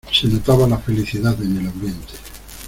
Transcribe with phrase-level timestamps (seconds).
[0.11, 2.13] Se notaba la felicidad en el ambiente.